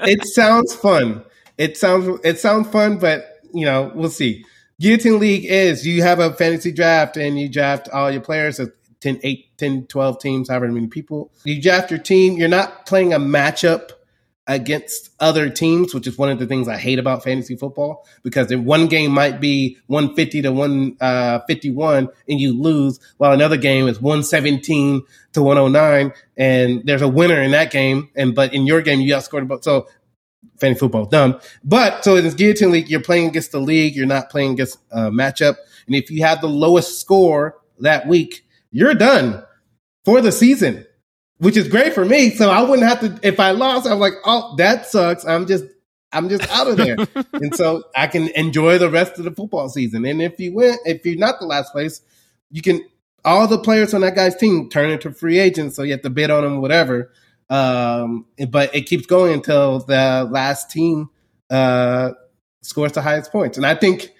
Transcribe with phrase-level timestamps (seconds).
[0.00, 1.24] it sounds fun.
[1.58, 4.44] It sounds it sounds fun, but you know we'll see.
[4.80, 8.60] Guillotine League is you have a fantasy draft and you draft all your players.
[9.00, 11.30] 10, 8, 10, 12 teams, however many people.
[11.44, 12.38] You draft your team.
[12.38, 13.90] You're not playing a matchup
[14.46, 18.50] against other teams, which is one of the things I hate about fantasy football because
[18.50, 23.88] in one game might be 150 to 151 uh, and you lose, while another game
[23.88, 25.02] is 117
[25.32, 28.10] to 109 and there's a winner in that game.
[28.14, 29.88] And, but in your game, you outscored about, so
[30.58, 31.40] fantasy football dumb.
[31.62, 33.96] But so in this guillotine league, you're playing against the league.
[33.96, 35.56] You're not playing against a matchup.
[35.86, 39.42] And if you have the lowest score that week, you're done
[40.04, 40.86] for the season
[41.38, 42.30] which is great for me.
[42.30, 45.26] So I wouldn't have to, if I lost, I'm like, oh, that sucks.
[45.26, 45.64] I'm just,
[46.12, 46.96] I'm just out of there.
[47.32, 50.04] and so I can enjoy the rest of the football season.
[50.04, 52.00] And if you win, if you're not the last place,
[52.50, 52.84] you can,
[53.24, 55.76] all the players on that guy's team turn into free agents.
[55.76, 57.10] So you have to bid on them, whatever.
[57.50, 61.10] Um, but it keeps going until the last team,
[61.50, 62.12] uh,
[62.62, 63.56] scores the highest points.
[63.56, 64.10] And I think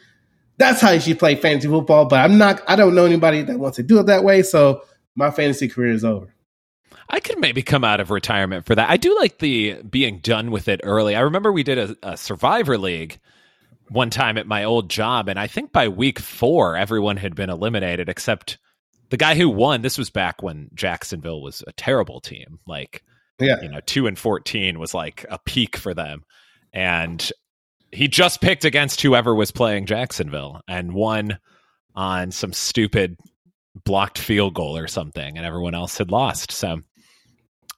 [0.56, 2.06] that's how you should play fantasy football.
[2.06, 4.42] But I'm not, I don't know anybody that wants to do it that way.
[4.42, 4.82] So
[5.14, 6.34] my fantasy career is over.
[7.08, 8.90] I could maybe come out of retirement for that.
[8.90, 11.14] I do like the being done with it early.
[11.14, 13.18] I remember we did a, a Survivor League
[13.88, 17.50] one time at my old job, and I think by week four, everyone had been
[17.50, 18.58] eliminated except
[19.10, 19.82] the guy who won.
[19.82, 22.58] This was back when Jacksonville was a terrible team.
[22.66, 23.02] Like,
[23.38, 23.60] yeah.
[23.62, 26.24] you know, two and 14 was like a peak for them.
[26.72, 27.30] And
[27.92, 31.38] he just picked against whoever was playing Jacksonville and won
[31.94, 33.16] on some stupid
[33.84, 36.50] blocked field goal or something, and everyone else had lost.
[36.50, 36.80] So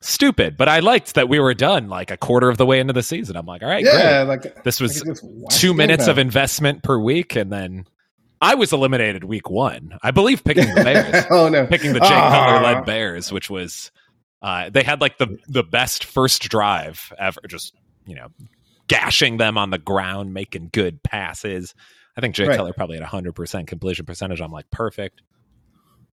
[0.00, 2.92] stupid, but I liked that we were done like a quarter of the way into
[2.92, 3.36] the season.
[3.36, 4.44] I'm like, all right, yeah, great.
[4.44, 5.02] like this was
[5.50, 7.86] two minutes of investment per week, and then
[8.40, 9.98] I was eliminated week one.
[10.02, 11.26] I believe picking the Bears.
[11.30, 13.90] oh no, picking the Jay Cutler led Bears, which was
[14.42, 17.40] uh, they had like the the best first drive ever.
[17.48, 17.74] Just
[18.04, 18.28] you know,
[18.88, 21.74] gashing them on the ground, making good passes.
[22.16, 22.56] I think Jay right.
[22.56, 24.40] Cutler probably had hundred percent completion percentage.
[24.40, 25.22] I'm like perfect.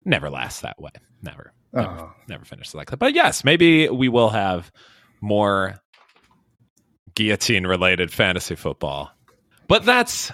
[0.05, 0.91] Never lasts that way.
[1.23, 1.53] Never.
[1.73, 2.13] Never, oh.
[2.29, 2.97] never finishes like that.
[2.97, 4.73] But yes, maybe we will have
[5.21, 5.81] more
[7.15, 9.13] guillotine related fantasy football.
[9.69, 10.33] But that's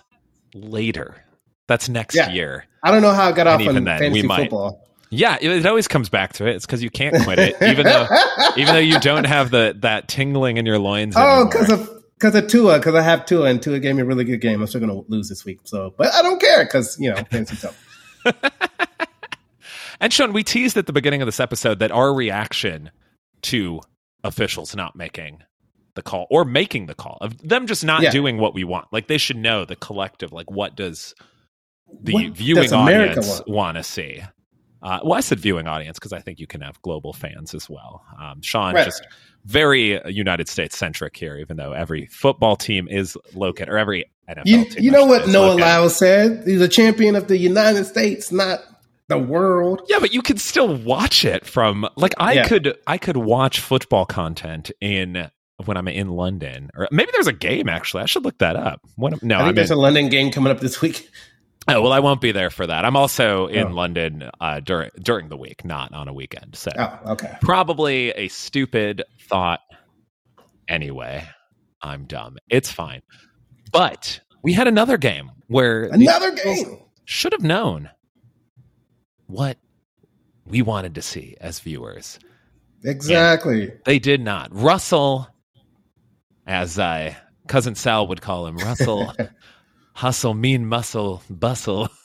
[0.55, 1.23] later.
[1.67, 2.31] That's next yeah.
[2.31, 2.65] year.
[2.83, 4.83] I don't know how I got and off on then, fantasy football.
[5.11, 6.57] Yeah, it, it, always comes back to it.
[6.57, 8.09] It's because you can't quit it, even though
[8.57, 11.15] even though you don't have the that tingling in your loins.
[11.17, 14.05] Oh, because of because of Tua, because I have Tua, and Tua gave me a
[14.05, 14.61] really good game.
[14.61, 17.23] I'm still going to lose this week, so but I don't care because you know
[17.31, 17.69] fantasy.
[20.01, 22.91] And Sean, we teased at the beginning of this episode that our reaction
[23.43, 23.81] to
[24.25, 25.43] officials not making
[25.95, 28.11] the call or making the call of them just not yeah.
[28.11, 28.87] doing what we want.
[28.93, 31.15] Like they should know the collective, like what does
[32.03, 34.23] the what viewing audience want to see?
[34.83, 37.69] Uh, well, I said viewing audience because I think you can have global fans as
[37.69, 38.05] well.
[38.21, 38.85] Um, Sean, right.
[38.85, 39.05] just
[39.47, 44.47] very United States centric here, even though every football team is located, or every NFL
[44.47, 44.85] you, team.
[44.85, 46.47] You know what Noah Lyles said?
[46.47, 48.61] He's a champion of the United States, not
[49.09, 49.83] the world.
[49.89, 52.49] Yeah, but you could still watch it from like I yeah.
[52.49, 55.31] could I could watch football content in
[55.65, 57.69] when I'm in London, or maybe there's a game.
[57.69, 58.81] Actually, I should look that up.
[58.97, 61.11] What, no, I think I'm there's in, a London game coming up this week.
[61.69, 62.85] Oh well, I won't be there for that.
[62.85, 63.71] I'm also in oh.
[63.71, 66.55] London uh, during during the week, not on a weekend.
[66.55, 69.61] So, oh, okay, probably a stupid thought.
[70.69, 71.27] Anyway,
[71.83, 72.39] I'm dumb.
[72.49, 73.03] It's fine.
[73.73, 77.91] But we had another game where another game should have known
[79.27, 79.59] what
[80.47, 82.19] we wanted to see as viewers.
[82.85, 83.71] Exactly.
[83.71, 84.55] And they did not.
[84.55, 85.29] Russell,
[86.47, 87.17] as I
[87.49, 89.13] cousin Sal would call him, Russell,
[89.95, 91.89] hustle, mean muscle, bustle.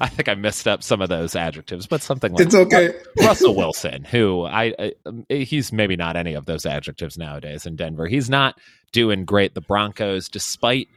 [0.00, 2.92] I think I messed up some of those adjectives, but something like it's okay.
[3.18, 7.76] Russell Wilson, who I, I, um, he's maybe not any of those adjectives nowadays in
[7.76, 8.06] Denver.
[8.06, 8.58] He's not
[8.92, 9.54] doing great.
[9.54, 10.88] The Broncos, despite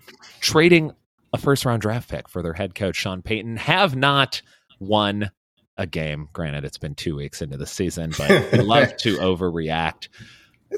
[0.42, 0.92] trading
[1.32, 4.42] a first round draft pick for their head coach Sean Payton, have not
[4.88, 5.32] won
[5.78, 6.30] a game.
[6.34, 10.10] Granted, it's been two weeks into the season, but we love to overreact.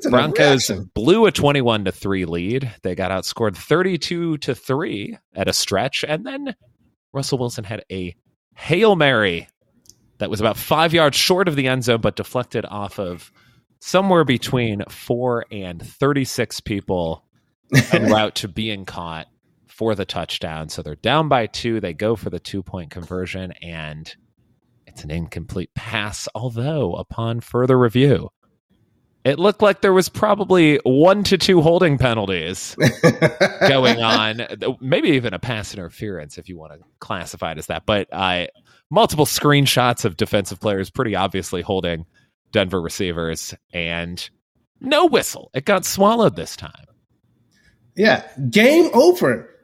[0.09, 2.71] Broncos blew a 21 to 3 lead.
[2.83, 6.03] They got outscored 32 to 3 at a stretch.
[6.05, 6.55] And then
[7.13, 8.15] Russell Wilson had a
[8.55, 9.47] Hail Mary
[10.17, 13.31] that was about five yards short of the end zone, but deflected off of
[13.79, 17.25] somewhere between four and 36 people
[17.91, 19.27] en route to being caught
[19.75, 20.69] for the touchdown.
[20.69, 21.79] So they're down by two.
[21.79, 24.13] They go for the two point conversion, and
[24.87, 26.27] it's an incomplete pass.
[26.33, 28.29] Although, upon further review,
[29.25, 32.75] it looked like there was probably one to two holding penalties
[33.67, 34.41] going on,
[34.79, 37.85] maybe even a pass interference if you want to classify it as that.
[37.85, 38.47] But uh,
[38.89, 42.05] multiple screenshots of defensive players pretty obviously holding
[42.51, 44.29] Denver receivers, and
[44.79, 45.51] No whistle.
[45.53, 46.85] It got swallowed this time.
[47.95, 49.54] Yeah, game over.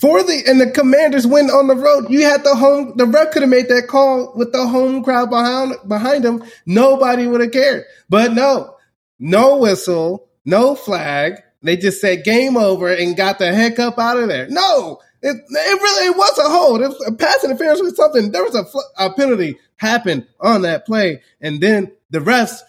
[0.00, 2.10] For the and the Commanders win on the road.
[2.10, 2.94] You had the home.
[2.96, 6.44] The ref could have made that call with the home crowd behind behind him.
[6.66, 7.84] Nobody would have cared.
[8.08, 8.76] But no,
[9.18, 11.42] no whistle, no flag.
[11.62, 14.48] They just said game over and got the heck up out of there.
[14.48, 16.80] No, it, it really it was a hold.
[16.80, 18.32] It was a pass interference or something.
[18.32, 18.64] There was a,
[19.04, 22.60] a penalty happened on that play, and then the refs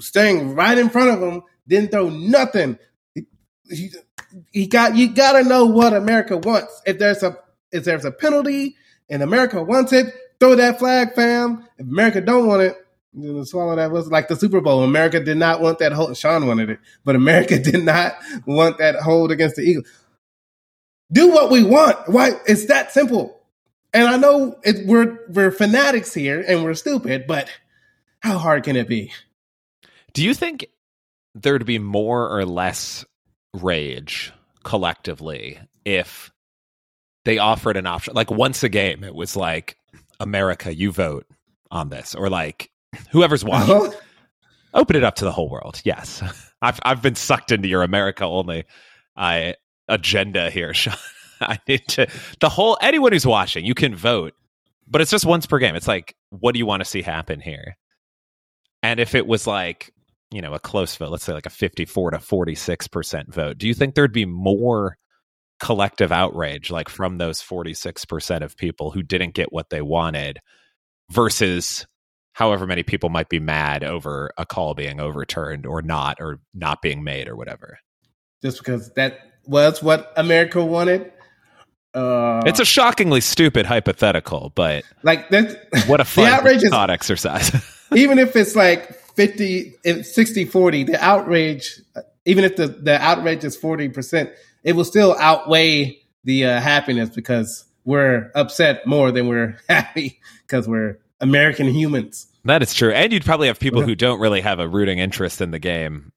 [0.00, 2.78] staying right in front of him didn't throw nothing.
[3.14, 3.26] He,
[3.70, 3.90] he,
[4.52, 6.82] he got you got to know what America wants.
[6.86, 7.36] If there's a
[7.72, 8.76] if there's a penalty
[9.08, 11.66] and America wants it, throw that flag, fam.
[11.78, 12.76] If America don't want it,
[13.14, 14.82] you swallow that was like the Super Bowl.
[14.82, 16.16] America did not want that hold.
[16.16, 18.16] Sean wanted it, but America did not
[18.46, 19.86] want that hold against the Eagles.
[21.10, 21.96] Do what we want.
[22.08, 22.32] Why?
[22.46, 23.40] It's that simple.
[23.94, 27.50] And I know it, we're we're fanatics here and we're stupid, but
[28.20, 29.12] how hard can it be?
[30.12, 30.66] Do you think
[31.34, 33.04] there'd be more or less
[33.54, 34.32] rage
[34.64, 36.30] collectively if
[37.24, 38.14] they offered an option?
[38.14, 39.76] Like once a game, it was like
[40.20, 41.26] America, you vote
[41.70, 42.70] on this, or like
[43.10, 43.96] whoever's watching, uh-huh.
[44.74, 45.80] open it up to the whole world.
[45.84, 46.22] Yes,
[46.62, 48.64] I've I've been sucked into your America only
[49.16, 49.54] I
[49.88, 50.94] agenda here, Sean.
[51.40, 52.08] I need to
[52.40, 54.34] the whole anyone who's watching, you can vote,
[54.88, 55.76] but it's just once per game.
[55.76, 57.76] It's like, what do you want to see happen here?
[58.82, 59.92] And if it was like,
[60.30, 63.74] you know, a close vote, let's say like a 54 to 46% vote, do you
[63.74, 64.98] think there'd be more
[65.60, 70.38] collective outrage like from those 46% of people who didn't get what they wanted
[71.10, 71.86] versus
[72.32, 76.82] however many people might be mad over a call being overturned or not or not
[76.82, 77.78] being made or whatever?
[78.42, 81.12] Just because that was what America wanted
[81.94, 85.54] uh, it's a shockingly stupid hypothetical, but like that's
[85.86, 87.50] what a fun thought exercise.
[87.94, 91.80] even if it's like 50, 60, 40, the outrage,
[92.24, 94.32] even if the, the outrage is 40%,
[94.62, 100.68] it will still outweigh the uh, happiness because we're upset more than we're happy because
[100.68, 102.28] we're American humans.
[102.44, 102.92] That is true.
[102.92, 106.12] And you'd probably have people who don't really have a rooting interest in the game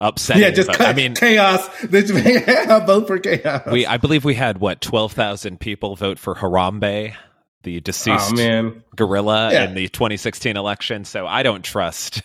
[0.00, 1.64] upset Yeah, just but, I mean chaos.
[1.84, 3.62] vote for chaos.
[3.70, 7.14] We I believe we had what twelve thousand people vote for Harambe,
[7.62, 9.64] the deceased oh, gorilla yeah.
[9.64, 11.04] in the 2016 election.
[11.04, 12.22] So I don't trust.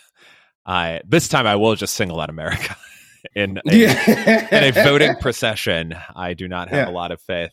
[0.66, 2.76] I this time I will just single out America
[3.34, 4.48] in a, yeah.
[4.50, 5.94] in a voting procession.
[6.14, 6.92] I do not have yeah.
[6.92, 7.52] a lot of faith,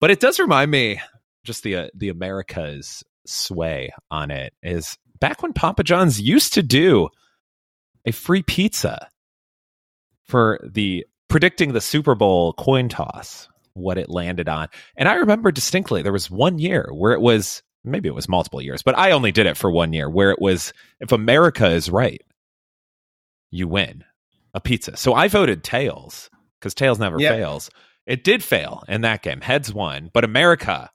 [0.00, 1.00] but it does remind me
[1.44, 6.62] just the uh, the America's sway on it is back when Papa John's used to
[6.62, 7.08] do
[8.04, 9.08] a free pizza
[10.24, 14.68] for the predicting the Super Bowl coin toss, what it landed on.
[14.96, 18.62] And I remember distinctly there was one year where it was maybe it was multiple
[18.62, 21.90] years, but I only did it for one year where it was if America is
[21.90, 22.22] right,
[23.50, 24.04] you win
[24.54, 24.96] a pizza.
[24.96, 27.34] So I voted tails because tails never yep.
[27.34, 27.70] fails.
[28.06, 29.40] It did fail in that game.
[29.40, 30.90] Heads won, but America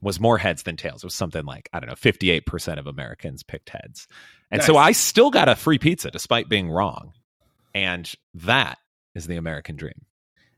[0.00, 1.02] was more heads than tails.
[1.02, 4.06] It was something like, I don't know, 58% of Americans picked heads.
[4.50, 4.66] And nice.
[4.66, 7.12] so I still got a free pizza despite being wrong.
[7.74, 8.78] And that
[9.14, 10.04] is the American dream.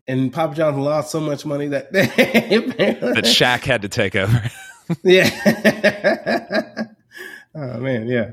[0.08, 4.42] And Papa John's lost so much money that that Shaq had to take over.
[5.04, 5.28] yeah.
[7.54, 8.30] oh man, yeah.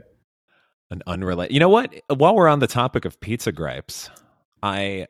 [0.90, 1.54] An unrelated.
[1.54, 1.94] You know what?
[2.08, 4.10] While we're on the topic of pizza gripes,
[4.64, 5.08] I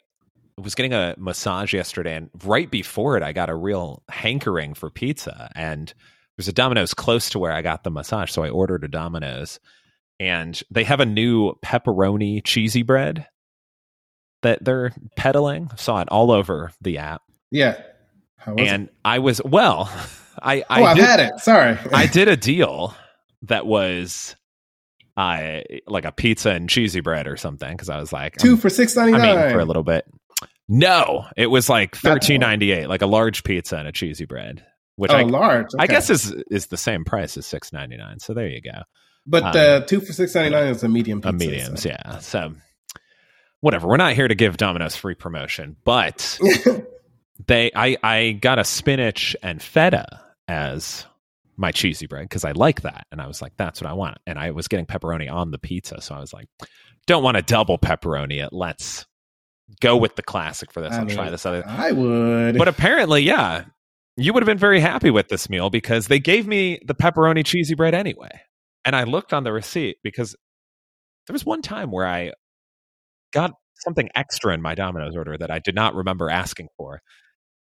[0.57, 4.89] was getting a massage yesterday, and right before it, I got a real hankering for
[4.89, 5.51] pizza.
[5.53, 5.93] And
[6.35, 9.59] there's a Domino's close to where I got the massage, so I ordered a Domino's,
[10.19, 13.27] and they have a new pepperoni cheesy bread
[14.45, 15.69] that they're peddling.
[15.75, 17.21] saw it all over the app.
[17.51, 17.81] Yeah.
[18.45, 18.93] and it?
[19.03, 19.91] I was well,
[20.41, 21.39] I, I oh, I've had it.
[21.39, 21.77] Sorry.
[21.93, 22.95] I did a deal
[23.43, 24.35] that was
[25.17, 28.69] uh, like a pizza and cheesy bread or something because I was like 2 for
[28.69, 30.05] 6.99 I mean, for a little bit.
[30.67, 34.65] No, it was like thirteen ninety eight, like a large pizza and a cheesy bread,
[34.95, 35.67] which oh, I, large.
[35.67, 35.83] Okay.
[35.83, 38.19] I guess is is the same price as six ninety nine.
[38.19, 38.81] So there you go.
[39.27, 41.21] But um, uh, two for six ninety nine is a medium.
[41.21, 41.89] Pizza, a medium, so.
[41.89, 42.17] yeah.
[42.17, 42.53] So
[43.61, 43.87] whatever.
[43.87, 46.39] We're not here to give Domino's free promotion, but
[47.47, 50.05] they I I got a spinach and feta
[50.47, 51.05] as
[51.57, 54.17] my cheesy bread because I like that, and I was like, that's what I want.
[54.27, 56.47] And I was getting pepperoni on the pizza, so I was like,
[57.07, 58.43] don't want a double pepperoni.
[58.43, 59.05] It let's
[59.81, 60.93] go with the classic for this.
[60.93, 61.63] I will try this other.
[61.65, 63.65] I would, but apparently, yeah,
[64.17, 67.45] you would have been very happy with this meal because they gave me the pepperoni
[67.45, 68.41] cheesy bread anyway.
[68.83, 70.35] And I looked on the receipt because
[71.27, 72.31] there was one time where I
[73.35, 77.01] got something extra in my Domino's order that I did not remember asking for.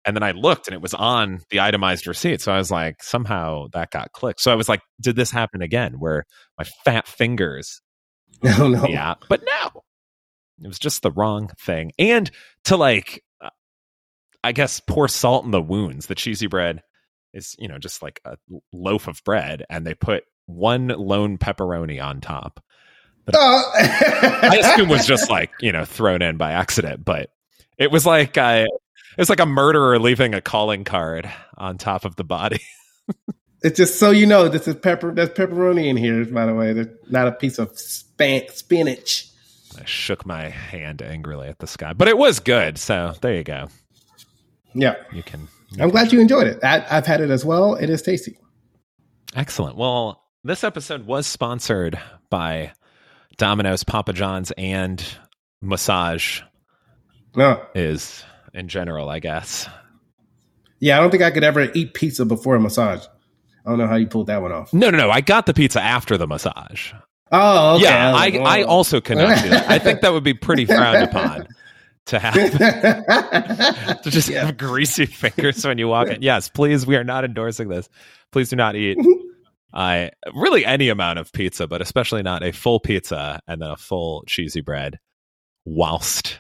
[0.06, 2.42] And then I looked and it was on the itemized receipt.
[2.42, 4.42] So I was like, somehow that got clicked.
[4.42, 6.26] So I was like, did this happen again where
[6.60, 7.82] my fat fingers?
[8.44, 8.86] No, no.
[8.88, 9.16] Yeah.
[9.30, 9.70] But no,
[10.64, 11.92] It was just the wrong thing.
[12.00, 12.32] And
[12.66, 13.50] to like, uh,
[14.44, 16.08] I guess, pour salt in the wounds.
[16.08, 16.82] The cheesy bread
[17.34, 18.38] is, you know, just like a
[18.74, 22.62] loaf of bread, and they put one lone pepperoni on top.
[23.34, 23.72] Oh.
[23.76, 27.32] I assume was just like you know thrown in by accident, but
[27.78, 32.06] it was like uh, it was like a murderer leaving a calling card on top
[32.06, 32.62] of the body.
[33.64, 35.14] it's just so you know, this is pepper.
[35.14, 36.74] There's pepperoni in here, by the way.
[36.74, 39.30] There's not a piece of span- spinach.
[39.78, 42.78] I shook my hand angrily at the sky, but it was good.
[42.78, 43.68] So there you go.
[44.74, 45.48] Yeah, you can.
[45.72, 46.64] You I'm glad you enjoyed it.
[46.64, 47.76] I, I've had it as well.
[47.76, 48.38] It is tasty.
[49.36, 49.76] Excellent.
[49.76, 52.74] Well, this episode was sponsored by
[53.38, 55.04] Domino's, Papa John's, and
[55.62, 56.42] massage.
[57.36, 57.66] No.
[57.76, 58.24] Is
[58.54, 59.68] in general, I guess.
[60.80, 63.06] Yeah, I don't think I could ever eat pizza before a massage.
[63.66, 64.74] I don't know how you pulled that one off.
[64.74, 65.10] No, no, no.
[65.10, 66.94] I got the pizza after the massage.
[67.32, 67.86] Oh, okay.
[67.86, 69.70] Yeah, I, oh, I, I also cannot do that.
[69.70, 71.48] I think that would be pretty frowned upon
[72.06, 72.34] to have
[74.04, 74.46] to just yeah.
[74.46, 76.22] have greasy fingers when you walk in.
[76.22, 76.86] Yes, please.
[76.86, 77.90] We are not endorsing this.
[78.32, 78.98] Please do not eat
[79.76, 83.78] I really any amount of pizza, but especially not a full pizza and then a
[83.78, 85.00] full cheesy bread
[85.66, 86.40] whilst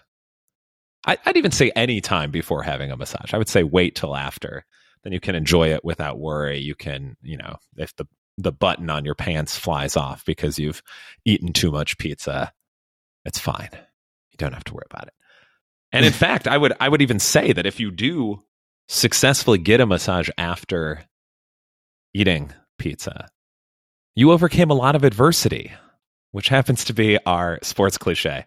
[1.05, 3.33] I, would even say any time before having a massage.
[3.33, 4.65] I would say wait till after.
[5.03, 6.59] Then you can enjoy it without worry.
[6.59, 8.05] You can, you know, if the
[8.37, 10.81] the button on your pants flies off because you've
[11.23, 12.51] eaten too much pizza,
[13.23, 13.69] it's fine.
[13.71, 15.13] You don't have to worry about it.
[15.91, 18.41] And in fact, I would I would even say that if you do
[18.87, 21.03] successfully get a massage after
[22.13, 23.27] eating pizza.
[24.15, 25.71] You overcame a lot of adversity,
[26.31, 28.45] which happens to be our sports cliche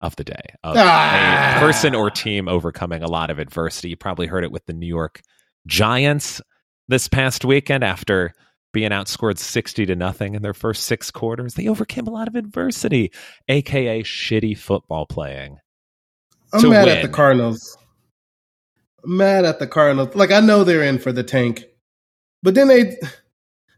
[0.00, 1.54] of the day of ah.
[1.56, 3.90] a person or team overcoming a lot of adversity.
[3.90, 5.20] You probably heard it with the New York
[5.66, 6.40] Giants
[6.88, 8.32] this past weekend after
[8.72, 11.54] being outscored 60 to nothing in their first six quarters.
[11.54, 13.10] They overcame a lot of adversity,
[13.48, 15.58] aka shitty football playing.
[16.52, 16.96] I'm mad win.
[16.98, 17.78] at the Cardinals.
[19.04, 20.14] I'm mad at the Cardinals.
[20.14, 21.64] Like I know they're in for the tank.
[22.42, 22.96] But then they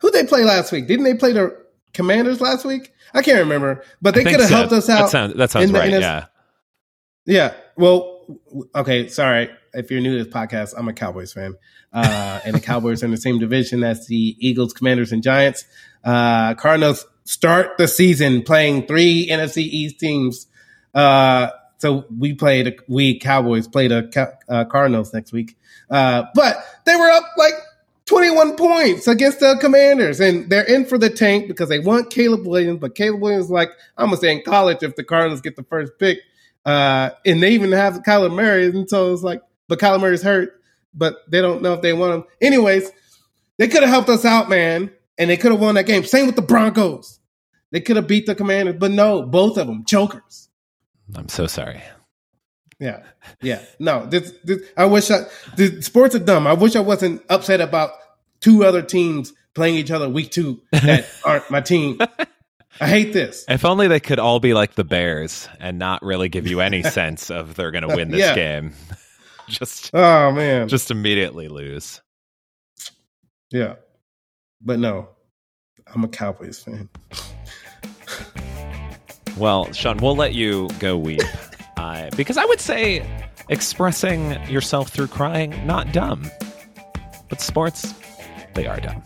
[0.01, 0.87] who they play last week?
[0.87, 1.57] Didn't they play the
[1.93, 2.93] Commanders last week?
[3.15, 4.57] I can't remember, but they could have so.
[4.57, 5.03] helped us out.
[5.03, 5.91] That sounds, that sounds right.
[5.91, 6.27] yeah.
[7.25, 7.55] Yeah.
[7.77, 8.39] Well,
[8.75, 9.09] okay.
[9.09, 9.51] Sorry.
[9.75, 11.55] If you're new to this podcast, I'm a Cowboys fan.
[11.93, 15.65] Uh, and the Cowboys are in the same division as the Eagles, Commanders, and Giants.
[16.05, 20.47] Uh, Cardinals start the season playing three NFC East teams.
[20.95, 25.57] Uh, so we played, we Cowboys played the uh, Cardinals next week.
[25.91, 27.55] Uh, but they were up like
[28.09, 32.47] 21 points against the commanders and they're in for the tank because they want Caleb
[32.47, 35.63] Williams, but Caleb Williams like, I'm gonna say in college if the Cardinals get the
[35.65, 36.21] first pick.
[36.65, 40.61] Uh, and they even have Kyler Murray, and so it's like, but Kyler Murray's hurt,
[40.95, 42.25] but they don't know if they want him.
[42.41, 42.91] Anyways,
[43.59, 46.03] they could have helped us out, man, and they could have won that game.
[46.05, 47.21] Same with the Broncos.
[47.71, 50.49] They could have beat the commanders, but no, both of them, chokers.
[51.15, 51.83] I'm so sorry.
[52.81, 53.03] Yeah,
[53.43, 53.61] yeah.
[53.81, 55.27] No, this, this, I wish I.
[55.57, 56.47] The sports are dumb.
[56.47, 57.91] I wish I wasn't upset about
[58.41, 61.99] two other teams playing each other week two that aren't my team.
[62.81, 63.45] I hate this.
[63.49, 66.83] If only they could all be like the Bears and not really give you any
[66.85, 68.35] sense of they're going to win this yeah.
[68.35, 68.73] game.
[69.49, 72.01] just oh man, just immediately lose.
[73.51, 73.77] Yeah,
[74.61, 75.09] but no,
[75.93, 76.89] I'm a Cowboys fan.
[79.37, 81.23] well, Sean, we'll let you go weep.
[81.79, 83.07] Uh, because I would say
[83.49, 86.29] expressing yourself through crying, not dumb.
[87.29, 87.95] But sports,
[88.55, 89.03] they are dumb.